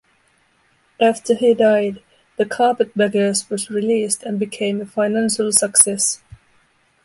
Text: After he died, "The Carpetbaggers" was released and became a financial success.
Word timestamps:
After 0.99 1.35
he 1.35 1.53
died, 1.53 2.01
"The 2.37 2.45
Carpetbaggers" 2.47 3.47
was 3.51 3.69
released 3.69 4.23
and 4.23 4.39
became 4.39 4.81
a 4.81 4.85
financial 4.87 5.51
success. 5.51 6.23